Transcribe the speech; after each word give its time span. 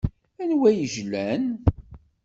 Anwa 0.41 0.69
i 0.71 0.75
yejlan? 0.79 1.43